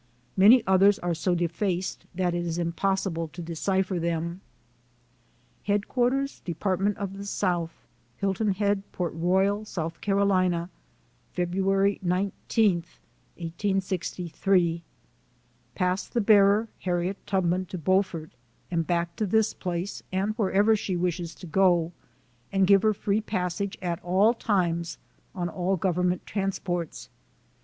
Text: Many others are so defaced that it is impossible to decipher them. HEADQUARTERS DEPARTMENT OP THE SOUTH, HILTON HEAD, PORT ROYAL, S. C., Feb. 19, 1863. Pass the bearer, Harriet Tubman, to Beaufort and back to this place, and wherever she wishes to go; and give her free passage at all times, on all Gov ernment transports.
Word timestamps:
Many 0.35 0.65
others 0.65 0.97
are 0.97 1.13
so 1.13 1.35
defaced 1.35 2.07
that 2.15 2.33
it 2.33 2.43
is 2.43 2.57
impossible 2.57 3.27
to 3.27 3.39
decipher 3.43 3.99
them. 3.99 4.41
HEADQUARTERS 5.65 6.39
DEPARTMENT 6.43 6.97
OP 6.97 7.13
THE 7.13 7.25
SOUTH, 7.27 7.85
HILTON 8.19 8.53
HEAD, 8.53 8.91
PORT 8.93 9.13
ROYAL, 9.13 9.61
S. 9.61 9.69
C., 9.75 9.81
Feb. 9.81 10.49
19, 11.35 12.05
1863. 12.73 14.83
Pass 15.75 16.07
the 16.07 16.19
bearer, 16.19 16.67
Harriet 16.79 17.17
Tubman, 17.27 17.67
to 17.67 17.77
Beaufort 17.77 18.31
and 18.71 18.87
back 18.87 19.15
to 19.17 19.27
this 19.27 19.53
place, 19.53 20.01
and 20.11 20.33
wherever 20.33 20.75
she 20.75 20.95
wishes 20.95 21.35
to 21.35 21.45
go; 21.45 21.91
and 22.51 22.65
give 22.65 22.81
her 22.81 22.95
free 22.95 23.21
passage 23.21 23.77
at 23.83 24.01
all 24.03 24.33
times, 24.33 24.97
on 25.35 25.47
all 25.47 25.77
Gov 25.77 25.93
ernment 25.93 26.25
transports. 26.25 27.09